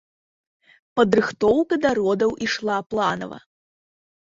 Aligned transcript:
Падрыхтоўка 0.99 1.79
да 1.85 1.93
родаў 2.01 2.31
ішла 2.49 2.77
планава. 2.95 3.37